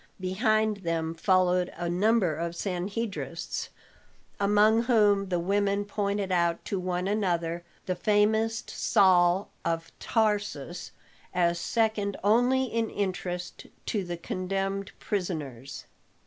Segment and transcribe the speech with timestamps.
[0.19, 3.69] Behind them followed a number of Sanhedrists,
[4.39, 10.91] among whom the women pointed out to one another the famous Saul of Tarsus,
[11.35, 15.85] as second only in interest to the condemned prisoners.